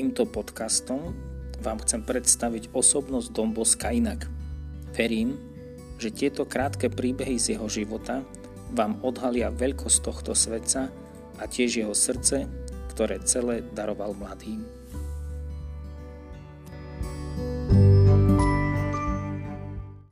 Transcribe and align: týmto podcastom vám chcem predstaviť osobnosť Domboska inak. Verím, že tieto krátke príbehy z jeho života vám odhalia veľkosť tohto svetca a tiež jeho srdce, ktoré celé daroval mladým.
týmto 0.00 0.24
podcastom 0.24 1.12
vám 1.60 1.76
chcem 1.84 2.00
predstaviť 2.00 2.72
osobnosť 2.72 3.36
Domboska 3.36 3.92
inak. 3.92 4.32
Verím, 4.96 5.36
že 6.00 6.08
tieto 6.08 6.48
krátke 6.48 6.88
príbehy 6.88 7.36
z 7.36 7.52
jeho 7.52 7.68
života 7.68 8.24
vám 8.72 8.96
odhalia 9.04 9.52
veľkosť 9.52 9.98
tohto 10.00 10.32
svetca 10.32 10.88
a 11.36 11.44
tiež 11.44 11.84
jeho 11.84 11.92
srdce, 11.92 12.48
ktoré 12.96 13.20
celé 13.28 13.60
daroval 13.76 14.16
mladým. 14.16 14.64